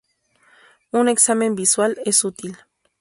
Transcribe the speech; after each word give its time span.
Un 0.93 1.05
examen 1.09 1.53
visual 1.53 1.99
es 2.05 2.23
útil. 2.25 2.57